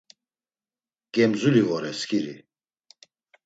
[1.17, 2.35] Gemzuli vore skiri.